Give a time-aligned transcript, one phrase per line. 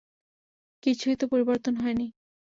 [0.83, 2.07] কিছুই তো পরিবর্তন হয় নি।